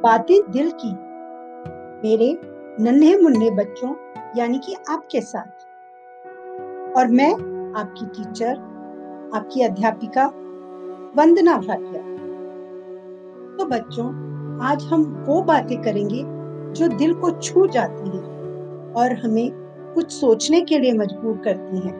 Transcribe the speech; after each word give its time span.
बातें 0.00 0.50
दिल 0.50 0.70
की। 0.70 0.92
मेरे 2.08 2.40
नन्हे 2.84 3.16
मुन्ने 3.16 3.50
बच्चों, 3.50 3.94
यानी 4.36 4.58
कि 4.58 4.76
आपके 4.88 5.20
साथ। 5.20 5.66
और 6.96 7.08
मैं, 7.08 7.32
आपकी 7.80 8.06
टीचर, 8.06 8.54
आपकी 9.34 9.62
अध्यापिका, 9.62 10.26
वंदना 11.16 11.56
भाटिया। 11.56 12.02
तो 13.56 13.64
बच्चों, 13.64 14.06
आज 14.62 14.84
हम 14.84 15.24
वो 15.28 15.42
बातें 15.42 15.82
करेंगे 15.82 16.24
जो 16.72 16.88
दिल 16.88 17.14
को 17.14 17.30
छू 17.30 17.66
जाती 17.66 18.08
हैं 18.08 18.92
और 18.92 19.12
हमें 19.12 19.50
कुछ 19.94 20.10
सोचने 20.10 20.60
के 20.60 20.78
लिए 20.78 20.92
मजबूर 20.92 21.36
करती 21.36 21.76
हैं। 21.76 21.98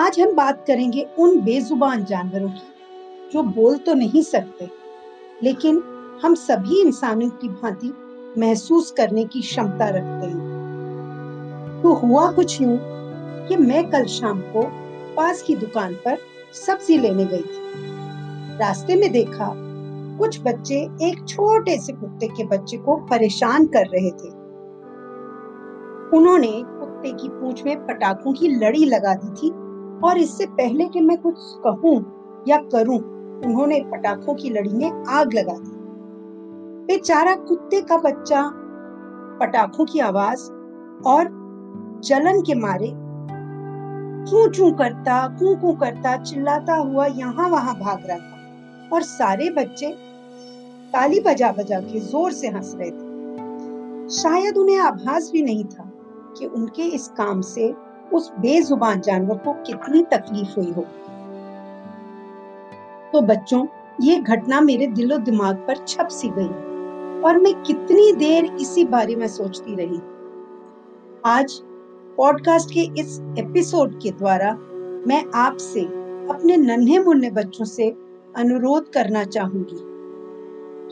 आज 0.00 0.20
हम 0.20 0.34
बात 0.34 0.64
करेंगे 0.66 1.08
उन 1.18 1.40
बेजुबान 1.40 2.04
जानवरों 2.04 2.48
की, 2.48 2.74
जो 3.32 3.42
बोल 3.42 3.76
तो 3.76 3.94
नहीं 3.94 4.22
सकते, 4.22 4.68
लेकिन 5.42 5.94
हम 6.22 6.34
सभी 6.34 6.80
इंसानों 6.80 7.28
की 7.30 7.48
भांति 7.48 7.92
महसूस 8.38 8.90
करने 8.90 9.24
की 9.24 9.40
क्षमता 9.40 9.88
रखते 9.88 10.26
हैं। 10.26 11.82
तो 11.82 11.92
हुआ 11.94 12.32
कुछ 12.32 12.60
यूँ 12.60 12.78
कि 13.48 13.56
मैं 13.56 13.90
कल 13.90 14.04
शाम 14.04 14.40
को 14.40 14.62
पास 15.16 15.42
की 15.42 15.54
दुकान 15.56 15.94
पर 15.94 16.18
सब्ज़ी 16.54 16.98
लेने 16.98 17.24
गई 17.24 17.42
थी। 17.42 18.58
रास्ते 18.58 18.96
में 18.96 19.12
देखा 19.12 19.52
कुछ 20.18 20.40
बच्चे 20.42 20.80
एक 21.02 21.24
छोटे 21.28 21.78
से 21.78 21.92
कुत्ते 21.92 22.28
के 22.28 22.46
बच्चे 22.46 22.76
को 22.76 22.96
परेशान 22.96 23.66
कर 23.66 23.86
रहे 23.86 24.10
थे। 24.10 24.30
उन्होंने 26.16 26.52
कुत्ते 26.52 27.12
की 27.12 27.28
पूंछ 27.28 27.64
में 27.64 27.86
पटाखों 27.86 28.32
की 28.32 28.48
लड़ी 28.48 28.84
लगा 28.84 29.14
दी 29.14 29.34
थी 29.34 29.50
और 30.00 30.18
इससे 30.18 30.46
पहले 30.46 30.88
कि 30.88 31.00
मैं 31.00 31.18
कुछ 31.18 31.34
कहूँ 31.38 31.96
या 32.48 32.56
करूँ, 32.56 32.98
उन्होंने 33.44 33.80
पटाखों 33.80 34.34
की 34.34 34.50
लड़ी 34.50 34.70
में 34.70 35.04
आग 35.08 35.34
लगा 35.34 35.52
दी। 35.52 35.77
बेचारा 36.88 37.34
कुत्ते 37.36 37.80
का 37.80 37.96
बच्चा, 37.96 38.42
पटाखों 39.40 39.84
की 39.84 39.98
आवाज़ 40.00 40.42
और 41.06 41.28
जलन 42.04 42.40
के 42.40 42.54
मारे 42.54 42.86
चू 44.30 44.48
चू 44.48 44.70
करता, 44.72 45.16
कू 45.28 45.54
कू 45.56 45.72
करता, 45.72 46.16
चिल्लाता 46.16 46.74
हुआ 46.74 47.06
यहाँ 47.06 47.48
वहाँ 47.48 47.74
भाग 47.74 48.06
रहा 48.06 48.16
था 48.18 48.88
और 48.92 49.02
सारे 49.02 49.50
बच्चे 49.50 49.90
ताली 50.92 51.20
बजा 51.20 51.50
बजा 51.52 51.80
के 51.80 52.00
ज़ोर 52.00 52.32
से 52.32 52.48
हंस 52.48 52.74
रहे 52.78 52.90
थे। 52.90 54.08
शायद 54.10 54.56
उन्हें 54.56 54.78
आभास 54.78 55.30
भी 55.32 55.42
नहीं 55.42 55.64
था 55.64 55.84
कि 56.38 56.46
उनके 56.46 56.82
इस 56.82 57.08
काम 57.08 57.40
से 57.40 57.74
उस 58.12 58.32
बेजुबान 58.38 59.00
जानवर 59.00 59.36
को 59.36 59.52
कितनी 59.66 60.02
तकलीफ़ 60.12 60.54
हुई 60.60 60.72
हो। 60.72 60.82
तो 63.12 63.20
बच्चों, 63.20 63.66
ये 64.00 64.16
घटना 64.16 64.60
मेरे 64.60 64.86
दिलो 64.86 65.18
दिमाग 65.18 65.56
पर 65.56 65.84
छप 65.88 66.08
सी 66.08 66.28
गई। 66.28 66.48
और 67.24 67.38
मैं 67.38 67.62
कितनी 67.62 68.12
देर 68.12 68.44
इसी 68.44 68.84
बारे 68.84 69.16
में 69.16 69.28
सोचती 69.28 69.74
रही। 69.74 70.00
आज 71.24 71.60
पॉडकास्ट 72.16 72.70
के 72.70 72.80
इस 73.00 73.20
एपिसोड 73.38 74.00
के 74.02 74.10
द्वारा 74.10 74.52
मैं 75.06 75.24
आपसे 75.34 75.80
अपने 76.28 76.56
नन्हे 76.56 76.98
मुन्ने 76.98 77.30
बच्चों 77.30 77.64
से 77.64 77.96
अनुरोध 78.36 78.92
करना 78.92 79.24
चाहूँगी 79.24 79.78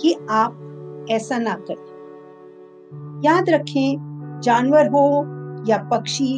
कि 0.00 0.26
आप 0.30 1.06
ऐसा 1.10 1.38
ना 1.38 1.54
करें। 1.54 3.22
याद 3.24 3.50
रखें, 3.50 4.40
जानवर 4.44 4.86
हो 4.86 5.06
या 5.68 5.88
पक्षी 5.92 6.36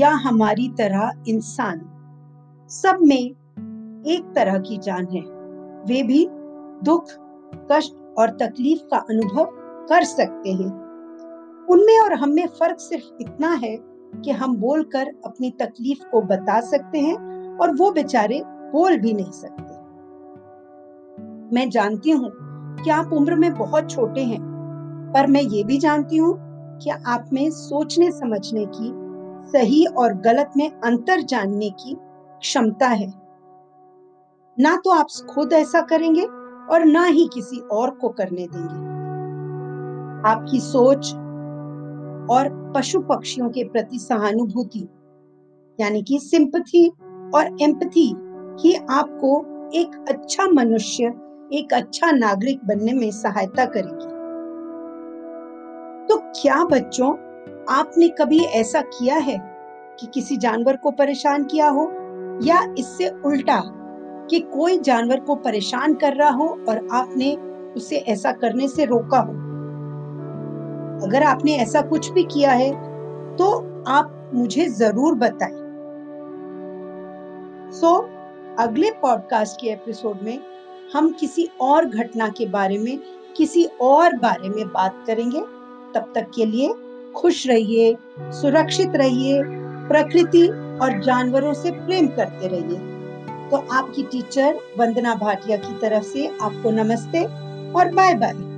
या 0.00 0.10
हमारी 0.10 0.68
तरह 0.68 1.10
इंसान, 1.28 1.80
सब 2.68 2.98
में 3.02 3.30
एक 4.06 4.32
तरह 4.34 4.58
की 4.58 4.78
जान 4.78 5.06
है। 5.06 5.22
वे 5.84 6.02
भी 6.02 6.28
दुख, 6.84 7.04
कष्ट 7.72 8.03
और 8.18 8.30
तकलीफ़ 8.30 8.80
का 8.80 8.96
अनुभव 9.10 9.44
कर 9.88 10.04
सकते 10.04 10.52
हैं। 10.52 10.70
उनमें 11.70 11.98
और 11.98 12.12
हम 12.12 12.30
में 12.30 12.46
फ़र्क 12.46 12.80
सिर्फ़ 12.80 13.04
इतना 13.20 13.50
है 13.54 13.76
कि 14.24 14.30
हम 14.30 14.56
बोलकर 14.56 15.06
अपनी 15.24 15.50
तकलीफ़ 15.50 16.04
को 16.10 16.20
बता 16.20 16.60
सकते 16.60 16.98
हैं 16.98 17.16
और 17.58 17.76
वो 17.76 17.90
बेचारे 17.90 18.42
बोल 18.46 18.96
भी 18.96 19.12
नहीं 19.12 19.30
सकते। 19.30 19.72
मैं 21.54 21.70
जानती 21.70 22.10
हूँ 22.10 22.30
कि 22.84 22.90
आप 22.90 23.12
उम्र 23.12 23.34
में 23.34 23.54
बहुत 23.54 23.90
छोटे 23.90 24.20
हैं, 24.20 24.40
पर 25.14 25.26
मैं 25.26 25.42
ये 25.42 25.64
भी 25.64 25.78
जानती 25.78 26.16
हूँ 26.16 26.34
कि 26.78 26.90
आप 26.90 27.30
में 27.32 27.50
सोचने 27.50 28.10
समझने 28.10 28.64
की, 28.66 28.92
सही 29.50 29.84
और 29.84 30.14
गलत 30.14 30.52
में 30.56 30.70
अंतर 30.80 31.20
जानने 31.20 31.70
की 31.70 31.96
क्षमता 32.40 32.88
है। 32.88 33.12
ना 34.58 34.76
तो 34.76 34.90
आप 34.90 35.06
खुद 35.30 35.52
ऐसा 35.52 35.80
करेंगे 35.80 36.26
और 36.70 36.84
ना 36.84 37.04
ही 37.04 37.28
किसी 37.34 37.58
और 37.72 37.90
को 37.90 38.08
करने 38.08 38.46
देंगे। 38.46 38.92
आपकी 40.28 40.60
सोच 40.60 41.12
और 42.30 42.48
पशु 42.76 43.00
पक्षियों 43.00 43.48
के 43.50 43.64
प्रति 43.64 43.98
सहानुभूति, 43.98 44.88
यानी 45.78 46.02
कि 46.02 46.18
सिंपथी 46.18 46.88
और 47.34 47.56
एम्पथी 47.62 48.06
ही 48.60 48.74
आपको 48.90 49.38
एक 49.74 50.04
अच्छा 50.08 50.46
मनुष्य, 50.46 51.04
एक 51.52 51.72
अच्छा 51.72 52.10
नागरिक 52.10 52.64
बनने 52.64 52.92
में 52.92 53.10
सहायता 53.10 53.64
करेगी। 53.64 54.12
तो 56.08 56.16
क्या 56.42 56.64
बच्चों, 56.64 57.12
आपने 57.70 58.08
कभी 58.08 58.38
ऐसा 58.38 58.80
किया 58.80 59.16
है 59.16 59.38
कि 60.00 60.06
किसी 60.06 60.36
जानवर 60.36 60.76
को 60.76 60.90
परेशान 60.90 61.44
किया 61.44 61.68
हो 61.68 61.90
या 62.42 62.62
इससे 62.78 63.08
उल्टा 63.26 63.60
कि 64.30 64.40
कोई 64.52 64.78
जानवर 64.78 65.20
को 65.20 65.34
परेशान 65.34 65.94
कर 65.94 66.14
रहा 66.14 66.30
हो 66.30 66.46
और 66.68 66.86
आपने 66.92 67.34
उसे 67.76 67.96
ऐसा 67.96 68.32
करने 68.32 68.68
से 68.68 68.84
रोका 68.84 69.18
हो। 69.18 69.32
अगर 71.06 71.22
आपने 71.22 71.56
ऐसा 71.56 71.80
कुछ 71.82 72.10
भी 72.10 72.22
किया 72.24 72.52
है 72.52 72.70
तो 73.36 73.52
आप 73.88 74.30
मुझे 74.34 74.66
ज़रूर 74.68 75.14
बताएँ। 75.14 75.62
सो 77.72 77.86
so, 77.88 78.04
अगले 78.58 78.90
पॉडकास्ट 78.92 79.60
के 79.60 79.68
एपिसोड 79.68 80.22
में 80.22 80.38
हम 80.94 81.10
किसी 81.12 81.48
और 81.60 81.84
घटना 81.84 82.28
के 82.28 82.46
बारे 82.46 82.78
में 82.78 82.98
किसी 83.36 83.64
और 83.82 84.16
बारे 84.16 84.48
में 84.48 84.66
बात 84.68 85.04
करेंगे। 85.06 85.40
तब 85.94 86.12
तक 86.14 86.30
के 86.34 86.44
लिए 86.44 86.72
खुश 87.16 87.46
रहिए 87.46 87.96
सुरक्षित 88.32 88.96
रहिए 88.96 89.42
प्रकृति 89.88 90.46
और 90.82 91.00
जानवरों 91.02 91.52
से 91.54 91.70
प्रेम 91.70 92.06
करते 92.08 92.48
रहिए। 92.48 92.78
तो 93.50 93.56
आपकी 93.72 94.02
टीचर 94.02 94.58
वंदना 94.78 95.14
भाटिया 95.14 95.56
की 95.56 95.78
तरफ़ 95.78 96.04
से 96.04 96.26
आपको 96.42 96.70
नमस्ते 96.70 97.24
और 97.72 97.94
बाय 97.94 98.14
बाय 98.14 98.53